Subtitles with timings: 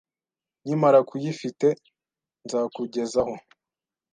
[0.63, 1.67] Nkimara kuyifite,
[2.43, 3.33] nzakugezaho